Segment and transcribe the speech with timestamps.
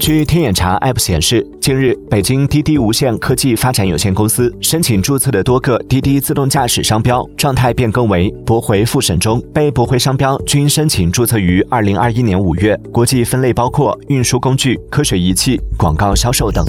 [0.00, 12.78] 据天眼查 app 显示近日北京滴滴无限科技发展有限公司申请注册的多个滴滴自动驾驶商标状态变更为驳回复审中被驳回商标均申请注册于二零二一年五月。
[12.92, 16.64] 国际分类包括运输工具科学仪器广告销售等。